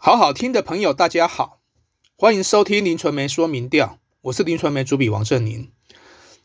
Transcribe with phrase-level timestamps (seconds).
[0.00, 1.60] 好好听的朋友，大家好，
[2.16, 5.72] 欢迎收听林传媒说明调，我是林传媒主笔王振宁。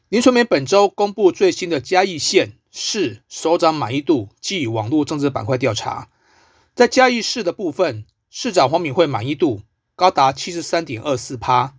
[0.09, 6.09] 林传媒本周公布最新的嘉义县市首长满意度暨网络政治板块调查，
[6.73, 9.61] 在嘉义市的部分，市长黄敏惠满意度
[9.95, 11.75] 高达七十三点二四趴，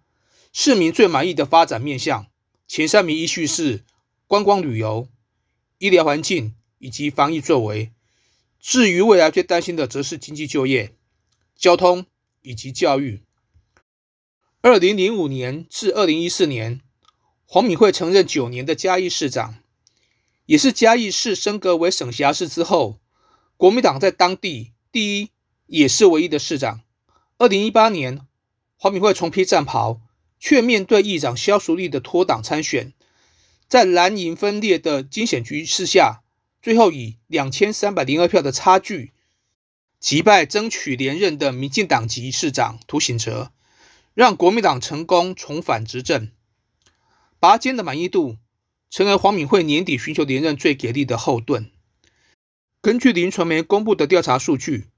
[0.52, 2.28] 市民最满意的发展面向
[2.68, 3.82] 前三名依序是
[4.28, 5.08] 观光旅游、
[5.78, 7.90] 医疗环境以及防疫作为。
[8.60, 10.94] 至于未来最担心的，则是经济就业。
[11.64, 12.04] 交通
[12.42, 13.22] 以及教育。
[14.60, 16.82] 二零零五年至二零一四年，
[17.46, 19.54] 黄敏惠曾任九年的嘉义市长，
[20.44, 23.00] 也是嘉义市升格为省辖市之后，
[23.56, 25.30] 国民党在当地第一
[25.64, 26.82] 也是唯一的市长。
[27.38, 28.20] 二零一八年，
[28.76, 30.02] 黄敏惠重披战袍，
[30.38, 32.92] 却面对议长萧淑丽的脱党参选，
[33.66, 36.20] 在蓝营分裂的惊险局势下，
[36.60, 39.13] 最后以两千三百零二票的差距。
[40.04, 43.52] 击败争取连任的民进党籍市长涂醒哲，
[44.12, 46.30] 让国民党成功重返执政。
[47.40, 48.36] 拔尖的满意度
[48.90, 51.70] 成为黄敏惠年底寻求连任最给力的后盾。
[52.82, 54.88] 根据林传媒公布的调查数据，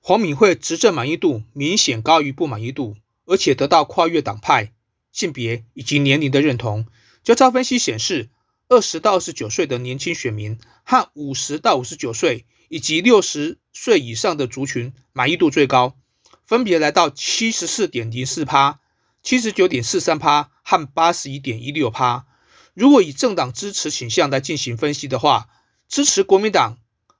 [0.00, 4.72] 黄敏惠执政满意度明显高于不满意度，而且得到跨越党派、
[5.12, 6.86] 性别以及年龄的认同。
[7.22, 8.30] 交叉分析显示，
[8.68, 12.46] 二十到二十九岁的年轻选民和五十到五十九岁。
[12.70, 15.96] 以及六十岁以上的族群满意度最高，
[16.44, 18.80] 分别来到七十四点零四趴、
[19.22, 22.26] 七十九点四三趴和八十一点一六趴。
[22.74, 25.48] 如果以政党支持倾向来进行分析的话，
[25.88, 26.78] 支持国民党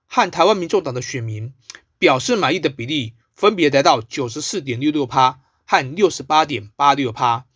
[0.09, 1.55] 和台湾民众党的选民
[1.97, 7.47] 表示满意的比例分别达到九十四点六六趴和六十八点八六趴。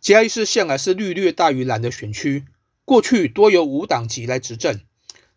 [0.00, 2.44] 嘉义市向来是绿略大于蓝的选区，
[2.84, 4.80] 过去多由无党籍来执政。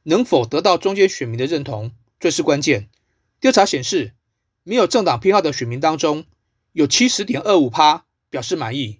[0.04, 2.88] 能否得到中间选民的认同，最是关键。
[3.40, 4.14] 调查显示，
[4.62, 6.26] 没有政党偏好的选民当中，
[6.72, 9.00] 有七十点二五趴表示满意。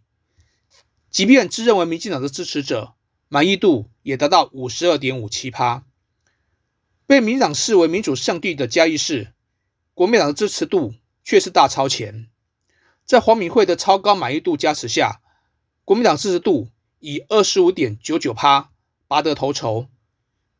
[1.12, 2.96] 即便自认为民进党的支持者，
[3.28, 5.84] 满意度也达到五十二点五七趴。
[7.06, 9.34] 被民党视为民主圣地的嘉义市，
[9.94, 12.28] 国民党的支持度却是大超前。
[13.06, 15.22] 在黄敏惠的超高满意度加持下，
[15.86, 18.72] 国民党支持度以二十五点九九趴
[19.08, 19.88] 拔得头筹。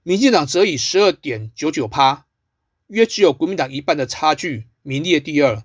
[0.04, 2.28] 民进党则以十二点九九趴，
[2.92, 5.64] 约只有国民党一半的差距，名列第二。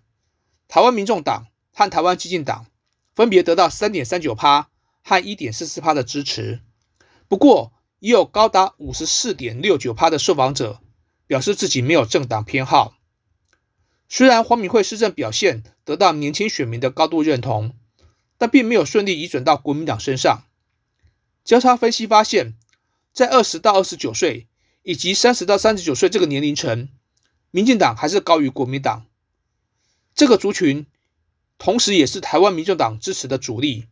[0.66, 2.66] 台湾民众党和台湾激进党
[3.14, 4.70] 分别得到三点三九趴
[5.02, 6.60] 和一点四四趴的支持。
[7.28, 10.80] 不过，也有高达五十四点六九趴的受访者
[11.26, 12.96] 表示自己没有政党偏好。
[14.08, 17.74] 虽然黄敏惠施政表现得到年轻选民的高度认同，
[18.38, 20.44] 但并没有顺利移转到国民党身上。
[21.44, 22.54] 交叉分析发现。
[23.12, 24.46] 在二十到二十九岁
[24.82, 26.90] 以及三十到三十九岁这个年龄层，
[27.50, 29.06] 民进党还是高于国民党。
[30.14, 30.86] 这个族群
[31.58, 33.86] 同时也是台湾民众党支持的主力，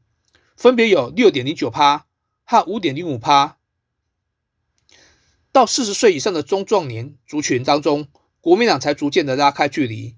[0.56, 2.06] 分别有六点零九趴
[2.44, 3.59] 和五点零五趴。
[5.53, 8.09] 到四十岁以上的中壮年族群当中，
[8.41, 10.16] 国民党才逐渐的拉开距离。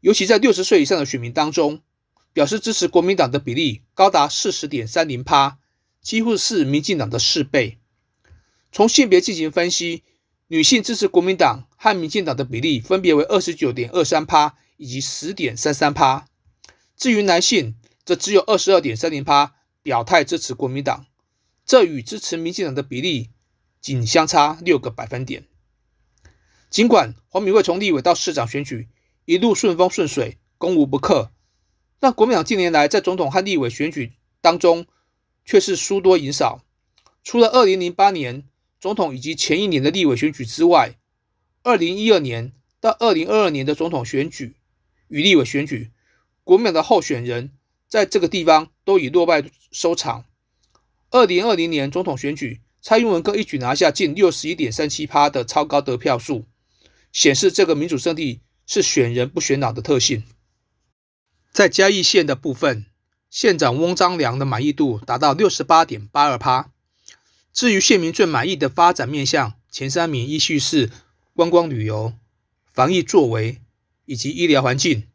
[0.00, 1.82] 尤其在六十岁以上的选民当中，
[2.32, 5.58] 表示支持国民党的比例高达四十点三零趴，
[6.00, 7.78] 几乎是民进党的四倍。
[8.70, 10.04] 从性别进行分析，
[10.46, 16.26] 女性支持国民党和民进党的比例分别为二十九点二三趴以及十点三三趴。
[16.96, 21.06] 至于男性，则只有二十二点三零趴表态支持国民党，
[21.64, 23.30] 这与支持民进党的比例
[23.80, 25.46] 仅相差六个百分点。
[26.68, 28.88] 尽管黄敏惠从立委到市长选举
[29.24, 31.30] 一路顺风顺水，攻无不克，
[31.98, 34.86] 但国民党近年来在总统和立委选举当中
[35.44, 36.64] 却是输多赢少。
[37.22, 38.48] 除了二零零八年，
[38.80, 40.97] 总统以及前一年的立委选举之外，
[41.68, 44.56] 二零一二年到二零二二年的总统选举
[45.08, 45.90] 与立委选举，
[46.42, 47.52] 国民党的候选人
[47.86, 50.24] 在这个地方都以落败收场。
[51.10, 56.46] 二零二零年总统选举，蔡英文更一举拿下近六十一点三七趴的超高得票数，
[57.12, 60.24] 显示这个民主圣地是选人不选党的特性。
[61.52, 62.86] 在嘉义县的部分，
[63.28, 66.72] 县长翁章良的满意度达到六十八点八二趴。
[67.52, 70.90] 至于县民最满意的发展面向，前三名依序是
[71.38, 72.14] 观光旅游、
[72.66, 73.60] 防疫作为
[74.06, 75.06] 以及医疗环境。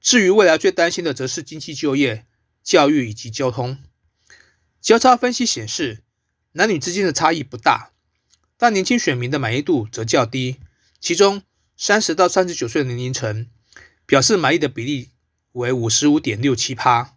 [0.00, 2.24] 至于未来最担心的，则是经济就业、
[2.62, 3.76] 教育以及交通。
[4.80, 6.02] 交叉分析显示，
[6.52, 7.90] 男女之间的差异不大，
[8.56, 10.56] 但年轻选民的满意度则较低。
[10.98, 11.42] 其中，
[11.76, 13.46] 三十到三十九岁的年龄层
[14.06, 15.10] 表示满意的比例
[15.52, 17.14] 为五十五点六七趴。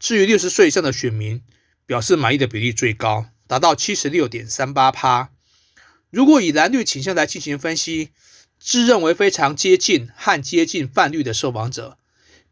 [0.00, 1.40] 至于六十岁以上的选民，
[1.86, 3.28] 表示满意的比例最高。
[3.46, 5.30] 达到七十六点三八趴。
[6.16, 8.08] 如果以蓝绿倾向来进行分析，
[8.58, 11.98] 自认为非常接近和接近泛绿的受访者，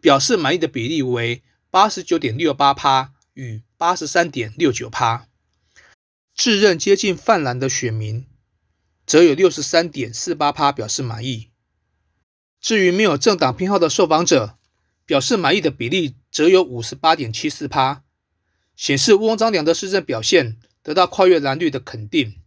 [0.03, 5.29] 表示满意的比例为八十九点六八趴与八十三点六九趴。
[6.35, 8.27] 自认接近泛蓝的选民，
[9.07, 11.49] 则有六十三点四八趴表示满意。
[12.61, 14.59] 至于没有政党偏好的受访者，
[15.07, 18.03] 表示满意的比例则有五十八点七四趴，
[18.77, 22.43] 显示翁章良的施政表现得到跨越蓝绿的肯定。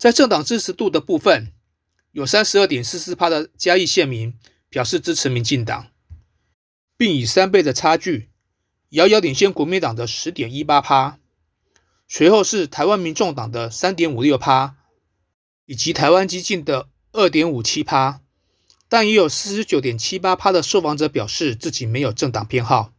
[0.00, 1.52] 在政党支持度的部分，
[2.12, 4.32] 有三十二点四四趴的嘉义县民
[4.70, 5.88] 表示支持民进党，
[6.96, 8.30] 并以三倍的差距
[8.88, 11.18] 遥遥领先国民党的十点一八趴。
[12.08, 14.76] 随后是台湾民众党的三点五六趴，
[15.66, 18.22] 以及台湾激进的二点五七趴，
[18.88, 22.94] 但也有四十九点七八趴的受访者表示自己没有政党偏好。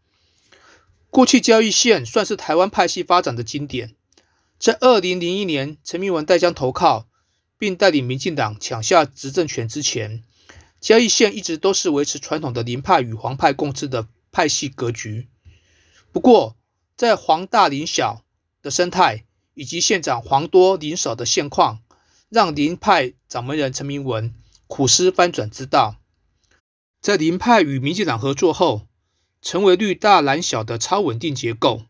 [1.09, 3.95] 过去交易县算是台湾派系发展的经典，
[4.62, 7.08] 在二零零一年陈明文带将投靠，
[7.58, 10.24] 并带领民进党抢下执政权之前，
[10.80, 15.28] 嘉义县一直都是维持传统的林派与黄派共治的派系格局。
[16.12, 16.56] 不过，
[16.96, 18.24] 在黄大林小。
[18.63, 19.25] 的生态
[19.56, 21.81] 以及县长黄多林少的现况，
[22.30, 24.36] 让林派掌门人陈明文
[24.68, 25.96] 苦思翻转之道。
[27.02, 28.84] 在林派与民进党合作后，
[29.42, 31.86] 成为绿大蓝小的超稳定结构，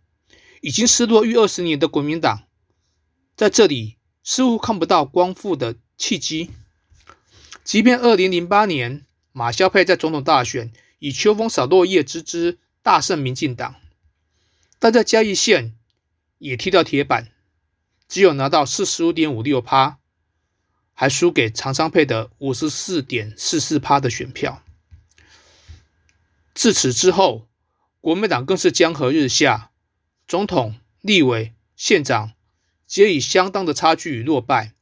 [0.61, 2.43] 已经失落逾二十年的国民党，
[3.41, 6.51] 在这里似乎看不到光复的契机。
[7.63, 13.77] 即便二零零八年马萧佩在总统大选以秋风扫落叶之姿大胜民进党，
[14.77, 15.75] 但在嘉义县。
[16.37, 17.31] 也踢到铁板，
[18.07, 19.99] 只有拿到四十五点五六趴，
[20.93, 24.63] 还输给常常配的五十四点四四趴的选票。
[26.53, 27.47] 自此之后，
[27.99, 29.71] 国民党更是江河日下，
[30.27, 32.33] 总统、立委、县长
[32.91, 34.73] 皆以相当的差距落败。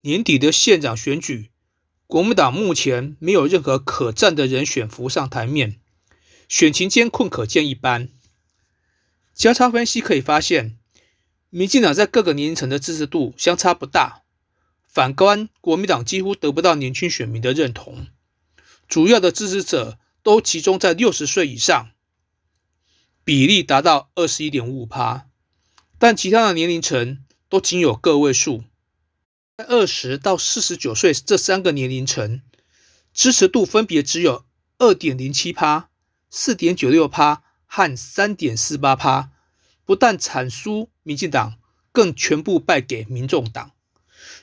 [0.00, 1.52] 年底的县长选举，
[2.08, 5.78] 国民党目前没有任何可战的人选浮上台面，
[6.48, 8.08] 选情艰困可见一斑。
[9.32, 10.76] 交叉分析可以发现，
[11.48, 14.24] 民进党在各个年龄层的支持度相差不大，
[14.88, 18.08] 反观国民党几乎得不到年轻选民的认同，
[18.88, 21.92] 主要的支持者都集中在六十岁以上，
[23.22, 25.28] 比例达到二十一点五趴，
[26.02, 28.64] 但其他的年龄层都仅有个位数，
[29.56, 32.42] 在二十到四十九岁这三个年龄层，
[33.14, 34.44] 支持度分别只有
[34.78, 35.90] 二点零七趴、
[36.28, 37.44] 四点九六趴。
[37.74, 39.30] 和三点四八趴，
[39.86, 41.54] 不但惨输民进党，
[41.90, 43.70] 更全部败给民众党。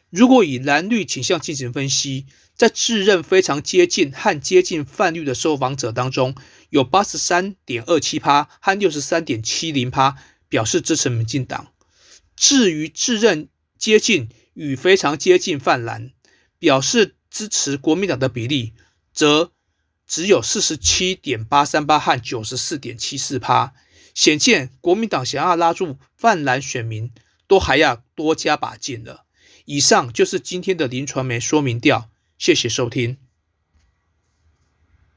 [0.10, 2.26] 如果以蓝绿倾向进行分析，
[2.56, 6.34] 在自认非常接近和接近泛绿的受访者当中，
[6.72, 10.18] 有八十三点二七趴和六十三点七零趴
[10.50, 11.72] 表示支持民进党。
[12.36, 13.48] 至于自认
[13.78, 16.12] 接近与非常接近泛蓝，
[16.58, 18.74] 表示支持国民党的比例，
[19.14, 19.54] 则。
[20.12, 23.76] 只有四十七点八三八和九十四点七四趴，
[24.16, 27.12] 显见国民党想要拉住泛蓝选民，
[27.48, 29.26] 都还要多加把劲了。
[29.66, 32.10] 以上就是今天的林传媒说明调，
[32.40, 33.29] 谢谢收听。